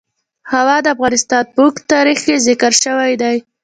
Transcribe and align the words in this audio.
هوا 0.51 0.77
د 0.83 0.87
افغانستان 0.95 1.43
په 1.53 1.59
اوږده 1.63 1.83
تاریخ 1.93 2.17
کې 2.27 2.43
ذکر 2.47 2.71
شوی 2.83 3.13
دی. 3.21 3.37